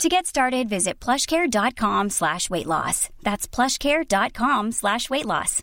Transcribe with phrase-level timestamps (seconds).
[0.00, 3.08] To get started, visit plushcare.com slash weight loss.
[3.22, 5.62] That's plushcare.com slash weight loss.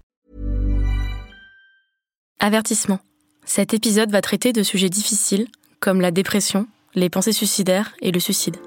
[2.39, 2.99] Avertissement.
[3.43, 5.47] Cet épisode va traiter de sujets difficiles
[5.81, 8.57] comme la dépression, les pensées suicidaires et le suicide.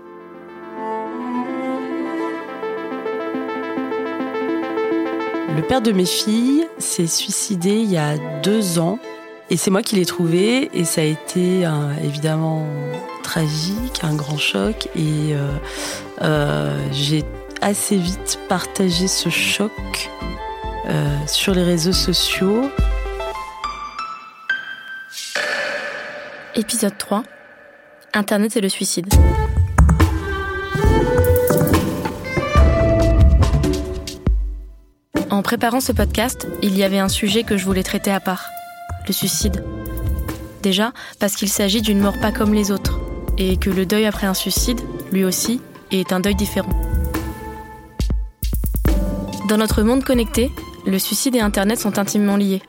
[5.54, 8.98] Le père de mes filles s'est suicidé il y a deux ans
[9.50, 11.66] et c'est moi qui l'ai trouvé et ça a été
[12.02, 12.66] évidemment
[13.22, 15.56] tragique, un grand choc et euh,
[16.20, 17.24] euh, j'ai
[17.60, 19.72] assez vite partagé ce choc
[20.88, 22.68] euh, sur les réseaux sociaux.
[26.54, 27.22] Épisode 3
[28.12, 29.06] Internet et le suicide.
[35.30, 38.50] En préparant ce podcast, il y avait un sujet que je voulais traiter à part,
[39.06, 39.64] le suicide.
[40.62, 43.00] Déjà, parce qu'il s'agit d'une mort pas comme les autres,
[43.38, 44.80] et que le deuil après un suicide,
[45.12, 46.72] lui aussi, est un deuil différent.
[49.48, 50.50] Dans notre monde connecté,
[50.86, 52.62] le suicide et Internet sont intimement liés.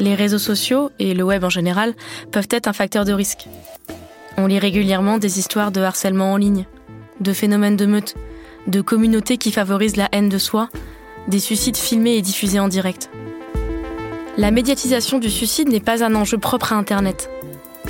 [0.00, 1.94] Les réseaux sociaux, et le web en général,
[2.30, 3.48] peuvent être un facteur de risque.
[4.36, 6.66] On lit régulièrement des histoires de harcèlement en ligne,
[7.20, 8.14] de phénomènes de meute,
[8.68, 10.68] de communautés qui favorisent la haine de soi,
[11.26, 13.10] des suicides filmés et diffusés en direct.
[14.36, 17.28] La médiatisation du suicide n'est pas un enjeu propre à Internet.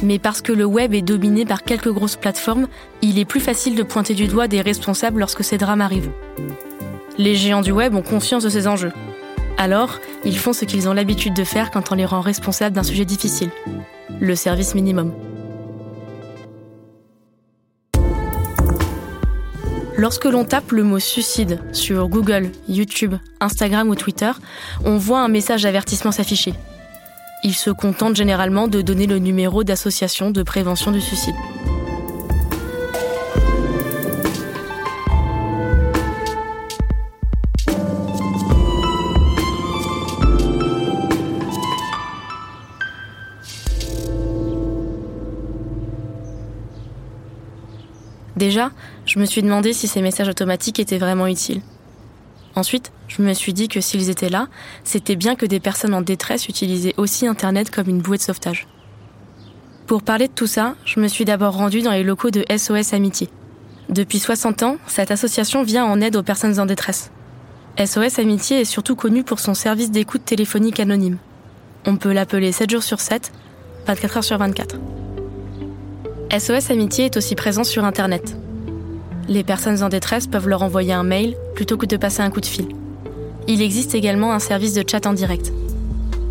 [0.02, 2.68] Mais parce que le web est dominé par quelques grosses plateformes,
[3.02, 6.10] il est plus facile de pointer du doigt des responsables lorsque ces drames arrivent.
[7.16, 8.92] Les géants du web ont conscience de ces enjeux.
[9.56, 12.84] Alors, ils font ce qu'ils ont l'habitude de faire quand on les rend responsables d'un
[12.84, 13.50] sujet difficile.
[14.20, 15.12] Le service minimum.
[19.96, 24.30] Lorsque l'on tape le mot suicide sur Google, YouTube, Instagram ou Twitter,
[24.84, 26.54] on voit un message d'avertissement s'afficher.
[27.44, 31.34] Il se contente généralement de donner le numéro d'association de prévention du suicide.
[48.36, 48.70] Déjà,
[49.04, 51.60] je me suis demandé si ces messages automatiques étaient vraiment utiles.
[52.58, 54.48] Ensuite, je me suis dit que s'ils étaient là,
[54.82, 58.66] c'était bien que des personnes en détresse utilisaient aussi Internet comme une bouée de sauvetage.
[59.86, 62.94] Pour parler de tout ça, je me suis d'abord rendue dans les locaux de SOS
[62.94, 63.28] Amitié.
[63.90, 67.12] Depuis 60 ans, cette association vient en aide aux personnes en détresse.
[67.78, 71.18] SOS Amitié est surtout connue pour son service d'écoute téléphonique anonyme.
[71.86, 73.30] On peut l'appeler 7 jours sur 7,
[73.86, 74.80] 24 heures sur 24.
[76.36, 78.36] SOS Amitié est aussi présent sur Internet.
[79.28, 82.40] Les personnes en détresse peuvent leur envoyer un mail plutôt que de passer un coup
[82.40, 82.66] de fil.
[83.46, 85.52] Il existe également un service de chat en direct.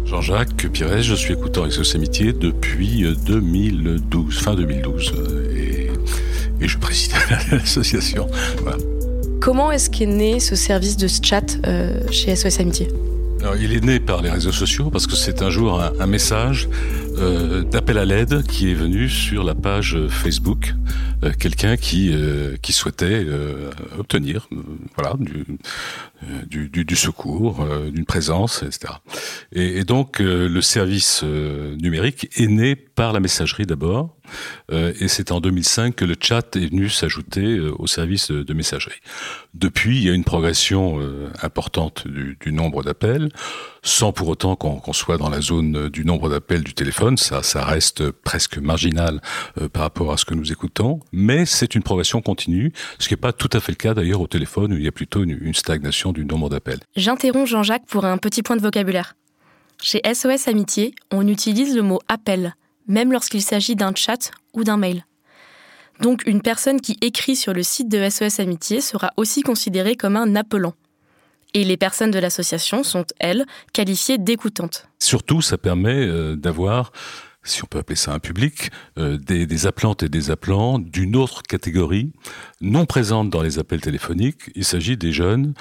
[0.06, 5.14] Jean-Jacques Pires, je suis écoutant SOS Amitié depuis 2012, fin 2012,
[5.56, 5.92] et,
[6.60, 7.12] je préside
[7.52, 8.28] l'association.
[9.42, 12.88] Comment est-ce qu'est né ce service de chat euh, chez SOS Amitié?
[13.42, 16.68] Alors, il est né par les réseaux sociaux parce que c'est un jour un, message
[17.18, 20.74] euh, d'appel à l'aide qui est venu sur la page Facebook.
[21.24, 24.48] Euh, quelqu'un qui euh, qui souhaitait euh, obtenir
[24.96, 25.46] voilà du
[26.48, 28.94] du, du, secours, d'une présence, etc.
[29.52, 34.16] Et, et donc le service numérique est né par la messagerie d'abord,
[34.72, 39.00] et c'est en 2005 que le chat est venu s'ajouter au service de, de, messagerie.
[39.54, 41.00] Depuis, il y a une progression
[41.44, 43.30] importante du, du nombre d'appels
[43.88, 47.18] sans pour autant qu'on soit dans la zone du nombre d'appels du téléphone.
[47.18, 49.22] Ça, reste presque marginal
[49.60, 53.14] euh, par rapport à ce que nous écoutons, mais c'est une progression continue, ce qui
[53.14, 55.24] n'est pas tout à fait le cas d'ailleurs au téléphone où il y a plutôt
[55.24, 56.80] une stagnation du nombre d'appels.
[56.96, 59.16] J'interromps Jean-Jacques pour un petit point de vocabulaire.
[59.82, 62.56] Chez SOS Amitié, on utilise le mot appel,
[62.88, 65.06] même lorsqu'il s'agit d'un chat ou d'un mail.
[66.02, 70.18] Donc une personne qui écrit sur le site de SOS Amitié sera aussi considérée comme
[70.18, 70.74] un appelant.
[71.54, 74.88] Et les personnes de l'association sont, elles, qualifiées d'écoutantes.
[75.00, 76.92] Surtout, ça permet euh, d'avoir
[77.44, 81.16] si on peut appeler ça un public, euh, des, des, appelantes et des appelants d'une
[81.16, 82.12] autre catégorie,
[82.62, 84.52] non présente dans les appels téléphoniques.
[84.56, 85.54] Il s'agit des jeunes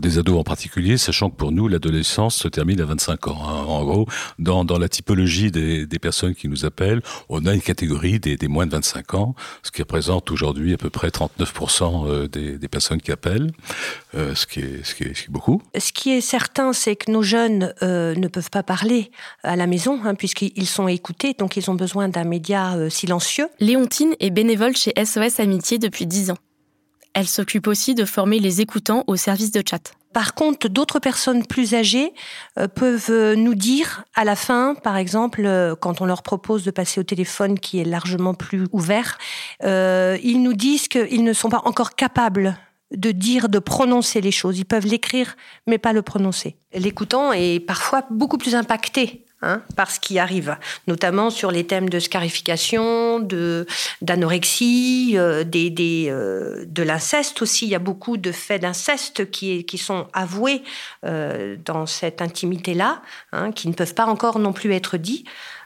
[0.00, 3.42] des ados en particulier, sachant que pour nous, l'adolescence se termine à 25 ans.
[3.48, 3.64] Hein.
[3.66, 4.06] En gros,
[4.38, 8.36] dans, dans la typologie des, des, personnes qui nous appellent, on a une catégorie des,
[8.36, 12.58] des moins de 25 ans, ce qui représente aujourd'hui à peu près 39% euh, des,
[12.58, 13.52] des, personnes qui appellent,
[14.14, 15.62] euh, ce, qui est, ce, qui est, ce, qui est, beaucoup.
[15.78, 19.10] Ce qui est certain, c'est que nos jeunes euh, ne peuvent pas parler
[19.42, 23.48] à la maison, hein, puisqu'ils sont écoutés, donc ils ont besoin d'un média euh, silencieux.
[23.60, 26.38] Léontine est bénévole chez SOS Amitié depuis 10 ans.
[27.14, 29.92] Elle s'occupe aussi de former les écoutants au service de chat.
[30.12, 32.12] Par contre, d'autres personnes plus âgées
[32.58, 36.64] euh, peuvent euh, nous dire à la fin, par exemple, euh, quand on leur propose
[36.64, 39.18] de passer au téléphone qui est largement plus ouvert,
[39.64, 42.56] euh, ils nous disent qu'ils ne sont pas encore capables
[42.94, 44.58] de dire, de prononcer les choses.
[44.58, 45.36] Ils peuvent l'écrire,
[45.66, 46.56] mais pas le prononcer.
[46.74, 50.56] L'écoutant est parfois beaucoup plus impacté Hein, par ce qui arrive,
[50.86, 53.66] notamment sur les thèmes de scarification, de
[54.00, 57.66] d'anorexie, euh, des, des euh, de l'inceste aussi.
[57.66, 60.62] Il y a beaucoup de faits d'inceste qui, qui sont avoués
[61.04, 63.02] euh, dans cette intimité-là,
[63.32, 65.24] hein, qui ne peuvent pas encore non plus être dits.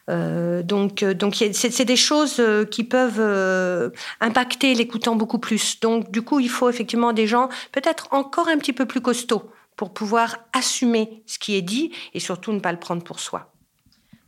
[0.09, 3.93] Euh, donc, donc c'est des choses qui peuvent
[4.23, 5.81] impacter l'écoutant beaucoup plus.
[5.81, 9.53] Donc, du coup, il faut effectivement des gens peut-être encore un petit peu plus costauds
[9.77, 13.53] pour pouvoir assumer ce qui est dit et surtout ne pas le prendre pour soi.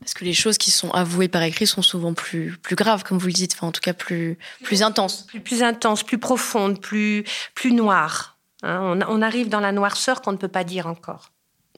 [0.01, 3.19] Parce que les choses qui sont avouées par écrit sont souvent plus, plus graves, comme
[3.19, 5.27] vous le dites, enfin, en tout cas plus, plus intenses.
[5.45, 7.25] Plus, intenses, plus profondes, plus,
[7.55, 8.39] plus noires.
[8.63, 11.31] Hein, on arrive dans la noirceur qu'on ne peut pas dire encore.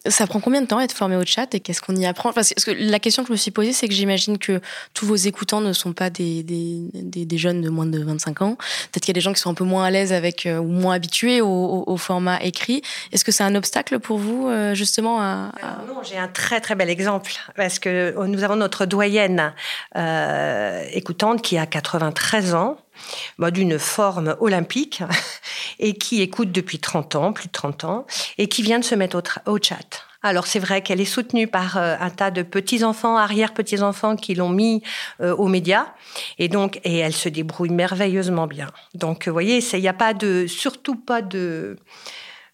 [0.08, 2.32] Ça prend combien de temps à être formé au chat et qu'est-ce qu'on y apprend?
[2.32, 4.62] Parce que la question que je me suis posée, c'est que j'imagine que
[4.94, 8.54] tous vos écoutants ne sont pas des, des, des, jeunes de moins de 25 ans.
[8.54, 10.56] Peut-être qu'il y a des gens qui sont un peu moins à l'aise avec euh,
[10.56, 12.80] ou moins habitués au, format écrit.
[13.12, 15.52] Est-ce que c'est un obstacle pour vous, euh, justement à.
[15.86, 19.52] Non, j'ai un très très bel exemple parce que nous avons notre doyenne
[19.96, 22.78] euh, écoutante qui a 93 ans
[23.38, 25.02] d'une forme olympique
[25.78, 28.06] et qui écoute depuis 30 ans, plus de 30 ans,
[28.40, 30.06] et qui vient de se mettre au, chat.
[30.22, 34.48] Alors c'est vrai qu'elle est soutenue par euh, un tas de petits-enfants, arrière-petits-enfants qui l'ont
[34.48, 34.82] mis
[35.20, 35.88] euh, aux médias.
[36.38, 38.68] Et donc, et elle se débrouille merveilleusement bien.
[38.94, 41.76] Donc, vous voyez, il n'y a pas de, surtout pas de,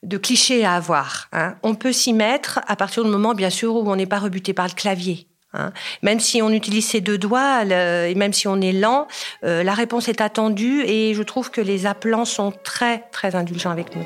[0.02, 1.28] de clichés à avoir.
[1.32, 1.54] Hein.
[1.62, 4.54] On peut s'y mettre à partir du moment, bien sûr, où on n'est pas rebuté
[4.54, 5.28] par le clavier.
[5.54, 5.72] Hein.
[6.02, 9.06] Même si on utilise ses deux doigts, le, et même si on est lent,
[9.44, 13.70] euh, la réponse est attendue et je trouve que les appelants sont très, très indulgents
[13.70, 14.04] avec nous.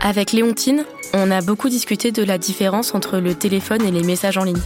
[0.00, 4.38] Avec Léontine, on a beaucoup discuté de la différence entre le téléphone et les messages
[4.38, 4.62] en ligne.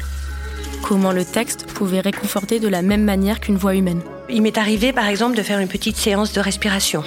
[0.83, 4.03] Comment le texte pouvait réconforter de la même manière qu'une voix humaine.
[4.29, 7.03] Il m'est arrivé, par exemple, de faire une petite séance de respiration.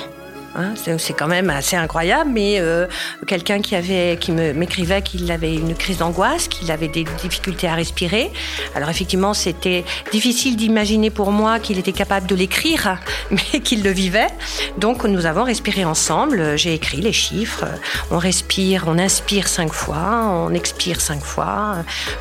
[0.57, 2.87] Hein, c'est quand même assez incroyable, mais euh,
[3.27, 3.75] quelqu'un qui
[4.19, 8.31] qui m'écrivait qu'il avait une crise d'angoisse, qu'il avait des difficultés à respirer.
[8.73, 12.99] Alors effectivement, c'était difficile d'imaginer pour moi qu'il était capable de l'écrire,
[13.31, 14.27] mais qu'il le vivait.
[14.77, 16.57] Donc nous avons respiré ensemble.
[16.57, 17.65] J'ai écrit les chiffres.
[18.09, 21.77] On respire, on inspire cinq fois, on expire cinq fois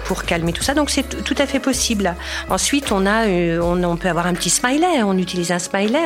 [0.06, 0.74] pour calmer tout ça.
[0.74, 2.14] Donc c'est tout à fait possible.
[2.50, 5.02] Ensuite, on a, euh, on, peut avoir un petit smiley.
[5.04, 6.04] On utilise un smiley.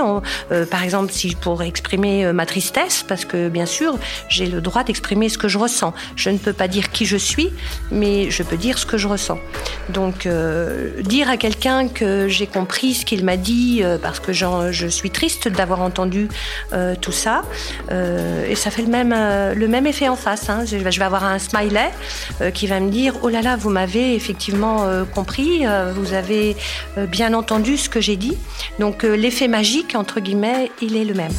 [0.52, 3.98] Euh, par exemple, si pour exprimer ma tristesse, parce que bien sûr,
[4.28, 5.94] j'ai le droit d'exprimer ce que je ressens.
[6.16, 7.50] Je ne peux pas dire qui je suis,
[7.90, 9.38] mais je peux dire ce que je ressens.
[9.88, 14.32] Donc, euh, dire à quelqu'un que j'ai compris ce qu'il m'a dit, euh, parce que
[14.32, 16.28] je suis triste d'avoir entendu
[16.72, 17.42] euh, tout ça,
[18.48, 19.10] et ça fait le même,
[19.54, 20.48] le même effet en face.
[20.48, 20.64] Hein.
[20.66, 21.90] Je, vais avoir un smiley
[22.54, 26.56] qui va me dire, oh là là, vous m'avez effectivement compris, vous avez
[26.96, 28.36] bien entendu ce que j'ai dit.
[28.78, 31.32] Donc, l'effet magique, entre guillemets, il est le même.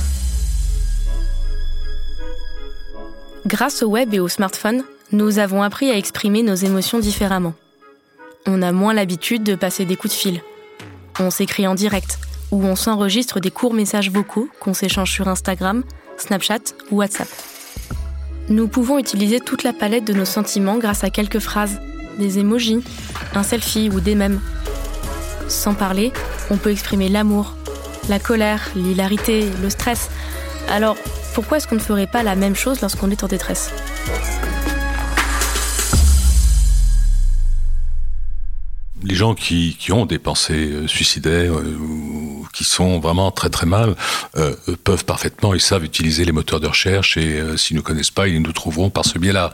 [3.50, 7.56] Grâce au web et au smartphone, nous avons appris à exprimer nos émotions différemment.
[8.46, 10.44] On a moins l'habitude de passer des coups de fil.
[11.20, 12.20] On s'écrit en direct
[12.52, 15.84] ou on s'enregistre des courts messages vocaux qu'on s'échange sur Instagram,
[16.18, 17.28] Snapchat ou WhatsApp.
[18.50, 21.80] Nous pouvons utiliser toute la palette de nos sentiments grâce à quelques phrases,
[22.20, 22.84] des emojis,
[23.34, 24.42] un selfie ou des mèmes.
[25.48, 26.14] Sans parler,
[26.52, 27.56] on peut exprimer l'amour,
[28.10, 30.12] la colère, l'hilarité, le stress.
[30.70, 30.98] Alors,
[31.40, 33.72] pourquoi est-ce qu'on ne ferait pas la même chose lorsqu'on est en détresse?
[39.02, 43.50] Les gens qui, qui, ont des pensées euh, suicidaires euh, ou qui sont vraiment très
[43.50, 43.96] très mal
[44.36, 44.54] euh,
[44.84, 48.28] peuvent parfaitement, ils savent utiliser les moteurs de recherche et euh, s'ils ne connaissent pas,
[48.28, 49.54] ils nous trouveront par ce biais-là.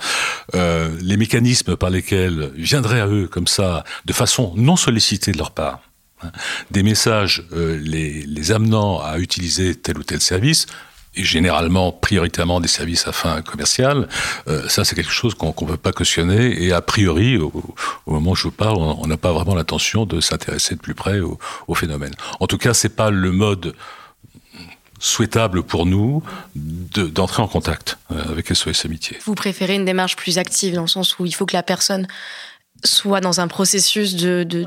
[0.56, 5.52] Les mécanismes par lesquels viendraient à eux comme ça, de façon non sollicitée de leur
[5.52, 5.82] part,
[6.24, 6.32] hein,
[6.72, 10.66] des messages les amenant à utiliser tel ou tel service,
[11.16, 14.08] et généralement prioritairement des services à fin commerciale,
[14.48, 17.52] euh, ça c'est quelque chose qu'on ne peut pas cautionner et a priori au,
[18.06, 20.96] au, moment où je vous parle, on n'a pas vraiment l'intention de s'intéresser de plus
[20.96, 22.14] près au, au, phénomène.
[22.40, 23.76] En tout cas, c'est pas le mode
[25.00, 26.24] souhaitable pour nous
[26.56, 29.18] d'entrer en contact avec SOS Amitié.
[29.26, 32.08] Vous préférez une démarche plus active dans le sens où il faut que la personne
[32.84, 34.44] soit dans un processus de...
[34.44, 34.66] de,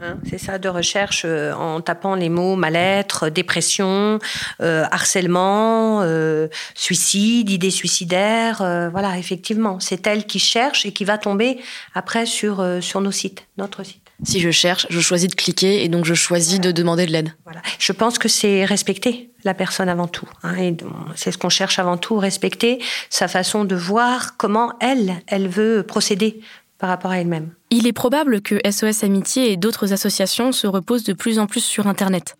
[0.00, 4.18] hein, c'est ça, de recherche euh, en tapant les mots mal-être, dépression,
[4.60, 8.58] euh, harcèlement, euh, suicide, idées suicidaires.
[8.90, 11.58] voilà, effectivement, c'est elle qui cherche et qui va tomber
[11.94, 14.02] après sur, sur nos sites, notre site.
[14.24, 17.34] Si je cherche, je choisis de cliquer et donc je choisis de demander de l'aide.
[17.44, 17.60] Voilà.
[17.78, 20.28] Je pense que c'est respecter la personne avant tout.
[20.42, 20.74] Hein,
[21.16, 25.82] c'est ce qu'on cherche avant tout, respecter sa façon de voir comment elle, elle veut
[25.82, 26.40] procéder
[26.78, 27.50] par rapport à elle-même.
[27.70, 31.64] Il est probable que SOS Amitié et d'autres associations se reposent de plus en plus
[31.64, 32.36] sur Internet.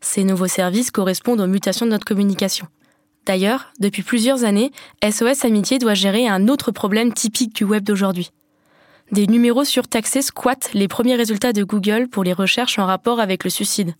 [0.00, 2.66] Ces nouveaux services correspondent aux mutations de notre communication.
[3.26, 4.72] D'ailleurs, depuis plusieurs années,
[5.08, 8.30] SOS Amitié doit gérer un autre problème typique du web d'aujourd'hui.
[9.12, 13.44] Des numéros surtaxés squattent les premiers résultats de Google pour les recherches en rapport avec
[13.44, 13.94] le suicide.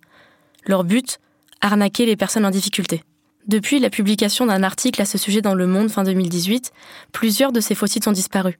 [0.67, 1.19] Leur but
[1.61, 3.03] Arnaquer les personnes en difficulté.
[3.49, 6.71] Depuis la publication d'un article à ce sujet dans Le Monde fin 2018,
[7.13, 8.59] plusieurs de ces faux sites ont disparu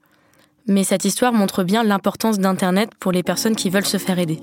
[0.69, 4.39] mais cette histoire montre bien l'importance d'Internet pour les personnes qui veulent se faire aider.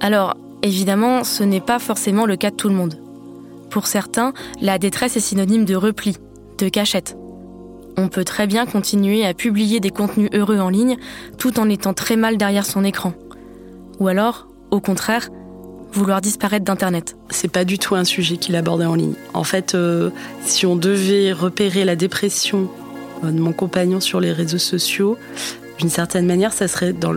[0.00, 2.98] Alors, évidemment, ce n'est pas forcément le cas de tout le monde.
[3.70, 6.16] Pour certains, la détresse est synonyme de repli,
[6.58, 7.16] de cachette.
[7.96, 10.96] On peut très bien continuer à publier des contenus heureux en ligne
[11.38, 13.14] tout en étant très mal derrière son écran.
[14.00, 15.30] Ou alors, au contraire,
[15.92, 17.16] vouloir disparaître d'Internet.
[17.30, 19.14] C'est pas du tout un sujet qu'il abordait en ligne.
[19.32, 20.10] En fait, euh,
[20.42, 22.68] si on devait repérer la dépression
[23.22, 25.18] de mon compagnon sur les réseaux sociaux,
[25.78, 27.14] d'une certaine manière, ça serait dans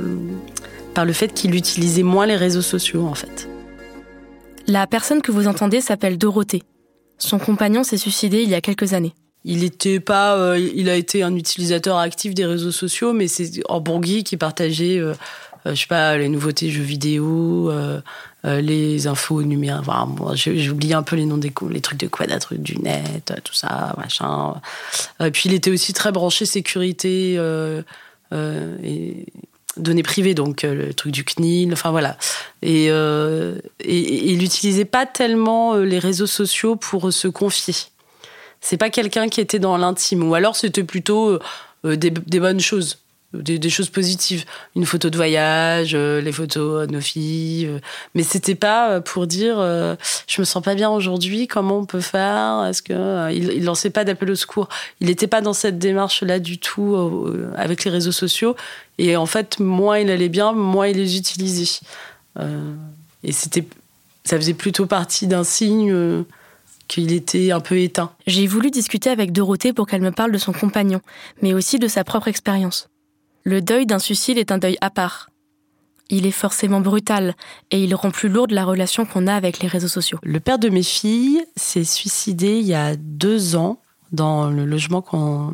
[0.94, 3.48] par le fait qu'il utilisait moins les réseaux sociaux, en fait.
[4.68, 6.64] La personne que vous entendez s'appelle Dorothée.
[7.18, 9.14] Son compagnon s'est suicidé il y a quelques années.
[9.46, 13.50] Il était pas, euh, il a été un utilisateur actif des réseaux sociaux, mais c'est
[13.70, 15.14] en bourgui qui partageait, euh,
[15.66, 17.72] je sais pas, les nouveautés jeux vidéo,
[18.46, 19.82] euh, les infos numériques.
[19.86, 23.94] Enfin, j'ai oublié un peu les noms des trucs de quadrature du net, tout ça,
[23.98, 24.54] machin.
[25.20, 27.82] Et euh, puis il était aussi très branché sécurité euh,
[28.32, 29.26] et
[29.76, 32.18] données privées, donc le truc du CNIL, enfin voilà.
[32.62, 37.76] Et, il n'utilisait pas tellement les réseaux sociaux pour se confier.
[38.62, 41.40] C'est pas quelqu'un qui était dans l'intime, ou alors c'était plutôt
[41.84, 43.00] des, des bonnes choses
[43.34, 44.46] des, choses positives.
[44.76, 47.68] Une photo de voyage, euh, les photos de nos filles.
[47.68, 47.80] Euh,
[48.16, 49.58] mais c'était pas euh, pour dire
[50.28, 53.90] je me sens pas bien aujourd'hui, comment on peut faire Est-ce que il, il, lançait
[53.90, 54.70] pas d'appel au secours
[55.00, 56.96] Il n'était pas dans cette démarche-là du tout
[57.56, 58.56] avec les réseaux sociaux.
[58.98, 61.80] Et en fait, moins il allait bien, moins il les utilisait.
[63.24, 63.66] et c'était,
[64.24, 66.26] ça faisait plutôt partie d'un signe
[66.88, 68.12] qu'il était un peu éteint.
[68.28, 71.02] J'ai voulu discuter avec Dorothée pour qu'elle me parle de son compagnon,
[71.42, 72.90] mais aussi de sa propre expérience.
[73.44, 75.30] Le deuil d'un suicide est un deuil à part.
[76.10, 77.36] Il est forcément brutal
[77.70, 80.18] et il rend plus lourde la relation qu'on a avec les réseaux sociaux.
[80.24, 83.80] Le père de mes filles s'est suicidé il y a deux ans
[84.12, 85.54] dans le logement qu'on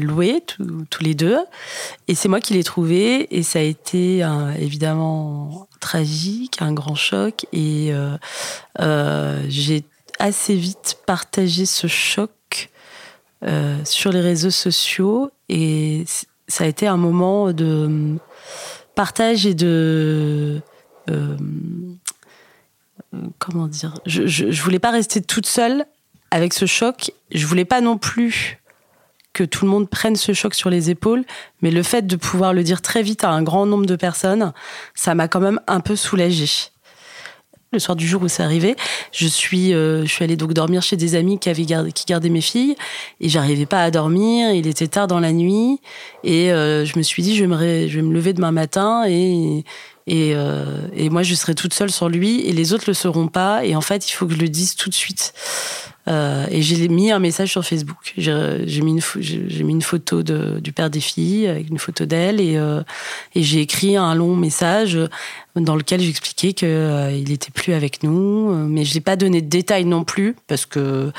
[0.00, 0.42] louait
[0.90, 1.38] tous les deux.
[2.08, 3.34] Et c'est moi qui l'ai trouvé.
[3.36, 4.26] Et ça a été
[4.58, 7.46] évidemment tragique, un grand choc.
[7.52, 8.16] Et euh,
[8.80, 9.84] euh, j'ai
[10.18, 12.70] assez vite partagé ce choc
[13.44, 15.30] euh, sur les réseaux sociaux.
[15.48, 16.04] Et
[16.48, 18.18] ça a été un moment de
[18.94, 20.60] partage et de
[21.10, 21.36] euh,
[23.38, 25.86] comment dire je, je, voulais pas rester toute seule
[26.30, 27.12] avec ce choc.
[27.32, 28.58] Je voulais pas non plus
[29.32, 31.24] que tout le monde prenne ce choc sur les épaules
[31.60, 34.52] mais le fait de pouvoir le dire très vite à un grand nombre de personnes
[34.94, 36.70] ça m'a quand même un peu soulagée
[37.74, 38.76] le soir du jour où c'est arrivé.
[39.12, 42.30] Je suis, euh, je suis allée donc dormir chez des amis qui avaient qui gardaient
[42.30, 42.76] mes filles
[43.20, 44.52] et j'arrivais pas à dormir.
[44.52, 45.80] Il était tard dans la nuit
[46.22, 49.04] et euh, je me suis dit je vais me, je vais me lever demain matin
[49.06, 49.64] et
[50.06, 53.28] et, euh, et moi je serai toute seule sur lui et les autres le seront
[53.28, 55.32] pas et en fait il faut que je le dise tout de suite.
[56.06, 58.12] Euh, et j'ai mis un message sur Facebook.
[58.16, 62.56] J'ai mis, mis une photo de, du père des filles avec une photo d'elle et,
[62.56, 62.82] euh,
[63.34, 64.98] et j'ai écrit un long message
[65.56, 69.40] dans lequel j'expliquais qu'il euh, il était plus avec nous, mais je n'ai pas donné
[69.40, 71.10] de détails non plus parce que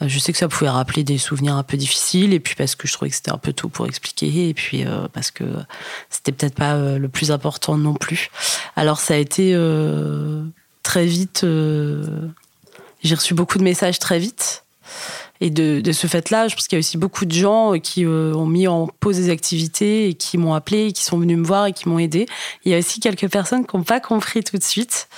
[0.00, 2.88] je sais que ça pouvait rappeler des souvenirs un peu difficiles et puis parce que
[2.88, 5.44] je trouvais que c'était un peu tôt pour expliquer et puis parce que
[6.08, 8.30] c'était peut-être pas le plus important non plus.
[8.76, 9.54] Alors ça a été
[10.82, 11.44] très vite
[13.02, 14.64] j'ai reçu beaucoup de messages très vite.
[15.42, 18.34] Et de, ce fait-là, je pense qu'il y a aussi beaucoup de gens qui euh,
[18.34, 21.66] ont mis en pause des activités et qui m'ont appelé, qui sont venus me voir
[21.66, 22.26] et qui m'ont aidé.
[22.64, 25.08] Il y a aussi quelques personnes qui n'ont pas compris tout de suite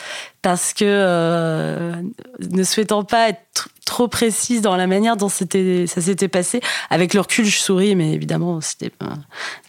[0.40, 1.96] parce que euh,
[2.38, 6.60] ne souhaitant pas être trop précise dans la manière dont ça s'était passé.
[6.88, 8.88] Avec le recul, je souris, mais évidemment, euh,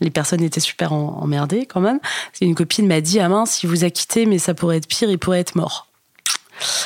[0.01, 1.99] les personnes étaient super emmerdées quand même.
[2.41, 5.09] Une copine m'a dit ah mince, il vous a quitté, mais ça pourrait être pire,
[5.09, 5.87] il pourrait être mort.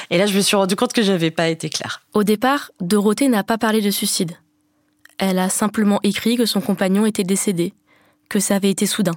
[0.09, 2.01] Et là, je me suis rendu compte que j'avais pas été claire.
[2.13, 4.33] Au départ, Dorothée n'a pas parlé de suicide.
[5.17, 7.73] Elle a simplement écrit que son compagnon était décédé,
[8.29, 9.15] que ça avait été soudain.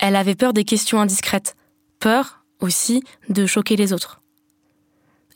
[0.00, 1.56] Elle avait peur des questions indiscrètes,
[2.00, 4.20] peur aussi de choquer les autres.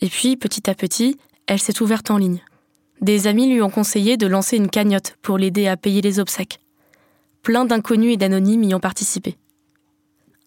[0.00, 2.42] Et puis, petit à petit, elle s'est ouverte en ligne.
[3.00, 6.60] Des amis lui ont conseillé de lancer une cagnotte pour l'aider à payer les obsèques.
[7.42, 9.36] Plein d'inconnus et d'anonymes y ont participé.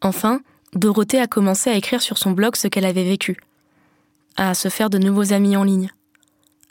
[0.02, 0.42] Enfin,
[0.74, 3.38] Dorothée a commencé à écrire sur son blog ce qu'elle avait vécu,
[4.38, 5.90] à se faire de nouveaux amis en ligne,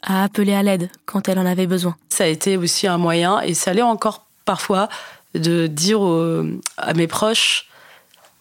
[0.02, 1.96] à appeler à l'aide quand elle en avait besoin.
[2.08, 4.88] Ça a été aussi un moyen, et ça l'est encore parfois,
[5.34, 6.00] de dire
[6.76, 7.68] à mes proches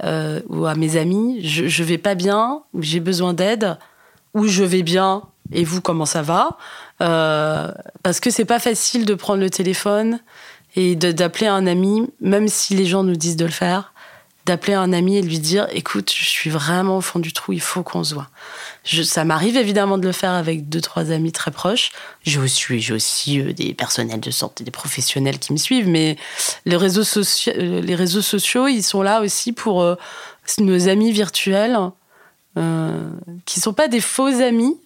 [0.04, 3.78] euh, ou à mes amis, je, je vais pas bien, j'ai besoin d'aide,
[4.34, 6.58] ou je vais bien, et vous, comment ça va?
[7.02, 10.20] Euh, Parce que c'est pas facile de prendre le téléphone
[10.76, 13.93] et d'appeler un ami, même si les gens nous disent de le faire,
[14.46, 17.62] d'appeler un ami et lui dire écoute, je suis vraiment au fond du trou, il
[17.62, 18.30] faut qu'on se voit.
[18.84, 21.92] Ça m'arrive évidemment de le faire avec deux, trois amis très proches.
[22.24, 26.18] J'ai aussi, j'ai aussi euh, des personnels de santé, des professionnels qui me suivent, mais
[26.66, 29.96] les réseaux, sociaux, euh, les réseaux sociaux, ils sont là aussi pour euh,
[30.60, 31.78] nos amis virtuels,
[33.46, 34.78] qui sont pas des faux amis,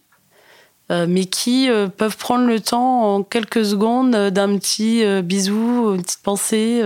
[0.89, 6.81] mais qui peuvent prendre le temps en quelques secondes d'un petit bisou, une petite pensée.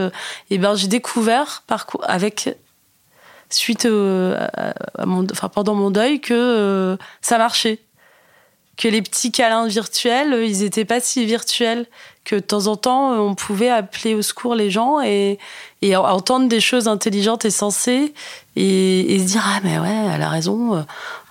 [0.49, 2.57] et ben j'ai découvert par, avec
[3.53, 7.79] suite à, mon, enfin, pendant mon deuil que ça marchait
[8.77, 11.85] que les petits câlins virtuels, ils étaient pas si virtuels,
[12.23, 15.37] que de temps en temps, on pouvait appeler au secours les gens et,
[15.83, 18.13] et entendre des choses intelligentes et sensées
[18.55, 20.83] et, et, se dire ah mais ouais, elle a raison,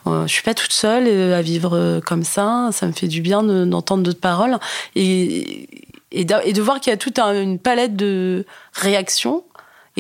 [0.07, 2.71] euh, je suis pas toute seule euh, à vivre euh, comme ça.
[2.73, 4.59] Ça me fait du bien d'entendre d'autres paroles
[4.95, 5.69] et,
[6.13, 9.45] et, de, voir qu'il y a toute une palette de réactions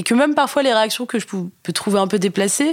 [0.00, 2.72] et que même parfois les réactions que je peux trouver un peu déplacées,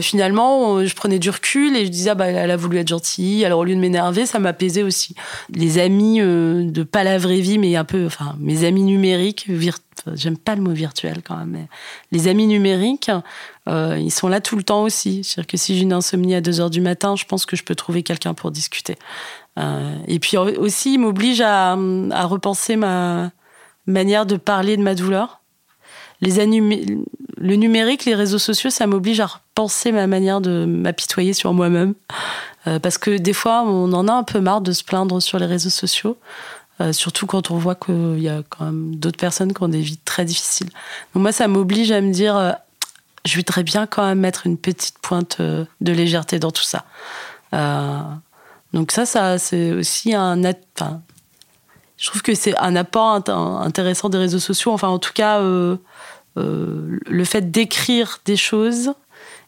[0.00, 3.44] finalement, je prenais du recul et je disais, ah bah, elle a voulu être gentille.
[3.44, 5.16] Alors, au lieu de m'énerver, ça m'apaisait aussi.
[5.52, 9.48] Les amis de pas la vraie vie, mais un peu, enfin, mes amis numériques,
[10.14, 11.68] j'aime pas le mot virtuel quand même, mais
[12.10, 13.10] les amis numériques,
[13.68, 15.24] euh, ils sont là tout le temps aussi.
[15.24, 17.64] C'est-à-dire que si j'ai une insomnie à 2 heures du matin, je pense que je
[17.64, 18.96] peux trouver quelqu'un pour discuter.
[19.58, 23.30] Euh, et puis aussi, il m'oblige à, à, repenser ma
[23.86, 25.41] manière de parler de ma douleur.
[26.22, 26.38] Les
[27.36, 31.94] le numérique, les réseaux sociaux, ça m'oblige à repenser ma manière de m'apitoyer sur moi-même.
[32.68, 35.38] Euh, parce que des fois, on en a un peu marre de se plaindre sur
[35.38, 36.16] les réseaux sociaux.
[36.82, 39.80] Euh, surtout quand on voit qu'il y a quand même d'autres personnes qui ont des
[39.80, 40.70] vies très difficiles.
[41.14, 42.52] Donc moi, ça m'oblige à me dire, euh,
[43.24, 46.84] je voudrais bien quand même mettre une petite pointe euh, de légèreté dans tout ça.
[48.72, 50.40] donc ça, ça c'est aussi un...
[51.98, 54.72] Je trouve que c'est un apport intéressant des réseaux sociaux.
[54.72, 55.40] Enfin, en tout cas,
[56.36, 58.92] le fait d'écrire des choses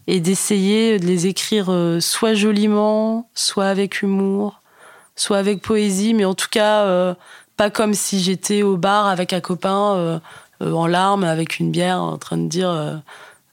[0.06, 4.60] et d'essayer de les écrire soit joliment, soit avec humour,
[5.16, 7.14] soit avec poésie, mais en tout cas, euh,
[7.56, 10.18] pas comme si j'étais au bar avec un copain euh,
[10.62, 13.02] euh, en larmes, avec une bière, en train de dire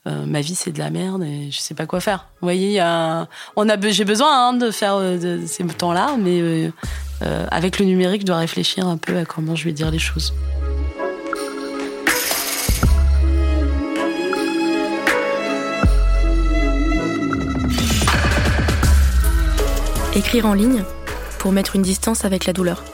[0.04, 2.26] ma vie c'est de la merde et je sais pas quoi faire.
[2.40, 2.80] Vous voyez,
[3.54, 6.72] on a, j'ai besoin hein, de faire de ces temps-là, mais
[7.50, 10.34] avec le numérique, je dois réfléchir un peu à comment je vais dire les choses.
[20.14, 20.84] Écrire en ligne,
[21.38, 22.84] pour mettre une distance avec la douleur.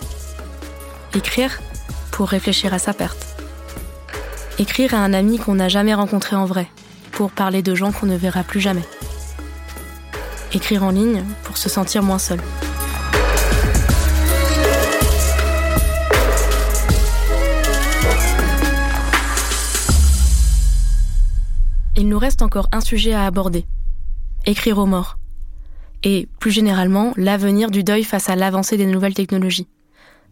[1.15, 1.59] Écrire
[2.13, 3.27] pour réfléchir à sa perte.
[4.61, 6.69] Écrire à un ami qu'on n'a jamais rencontré en vrai,
[7.11, 8.85] pour parler de gens qu'on ne verra plus jamais.
[10.53, 12.39] Écrire en ligne pour se sentir moins seul.
[21.97, 23.67] Il nous reste encore un sujet à aborder.
[24.47, 25.18] Écrire aux morts
[26.03, 29.67] et, plus généralement, l'avenir du deuil face à l'avancée des nouvelles technologies.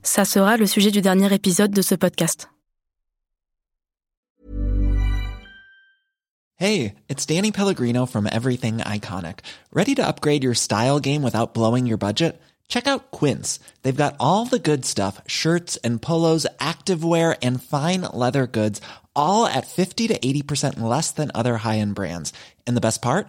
[0.02, 2.48] Ça sera le sujet du dernier épisode de ce podcast.
[6.58, 9.40] Hey, it's Danny Pellegrino from Everything Iconic.
[9.74, 12.40] Ready to upgrade your style game without blowing your budget?
[12.66, 13.60] Check out Quince.
[13.82, 18.80] They've got all the good stuff, shirts and polos, activewear and fine leather goods,
[19.14, 22.32] all at 50 to 80% less than other high-end brands.
[22.66, 23.28] And the best part?